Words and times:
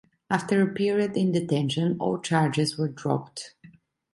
After 0.31 0.59
a 0.63 0.73
period 0.73 1.15
in 1.15 1.31
detention, 1.31 1.95
all 1.99 2.17
charges 2.19 2.75
were 2.75 2.87
dropped. 2.87 3.53